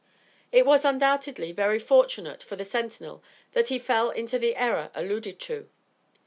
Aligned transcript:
It 0.51 0.65
was, 0.65 0.83
undoubtedly, 0.83 1.51
very 1.51 1.77
fortunate 1.77 2.41
for 2.41 2.55
the 2.55 2.65
sentinel 2.65 3.23
that 3.51 3.67
he 3.67 3.77
fell 3.77 4.09
into 4.09 4.39
the 4.39 4.55
error 4.55 4.89
alluded 4.95 5.39
to. 5.41 5.69